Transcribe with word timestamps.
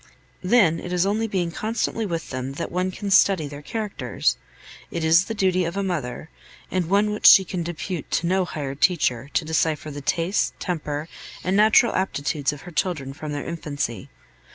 Then 0.41 0.79
it 0.79 0.91
is 0.91 1.05
only 1.05 1.25
in 1.25 1.29
being 1.29 1.51
constantly 1.51 2.07
with 2.07 2.31
them 2.31 2.53
that 2.53 2.71
one 2.71 2.89
can 2.89 3.11
study 3.11 3.47
their 3.47 3.61
characters. 3.61 4.35
It 4.89 5.03
is 5.03 5.25
the 5.25 5.35
duty 5.35 5.63
of 5.63 5.77
a 5.77 5.83
mother, 5.83 6.31
and 6.71 6.89
one 6.89 7.11
which 7.11 7.27
she 7.27 7.45
can 7.45 7.61
depute 7.61 8.09
to 8.09 8.25
no 8.25 8.43
hired 8.43 8.81
teacher, 8.81 9.29
to 9.35 9.45
decipher 9.45 9.91
the 9.91 10.01
tastes, 10.01 10.53
temper, 10.57 11.07
and 11.43 11.55
natural 11.55 11.93
aptitudes 11.93 12.51
of 12.51 12.61
her 12.61 12.71
children 12.71 13.13
from 13.13 13.31
their 13.31 13.45
infancy. 13.45 14.09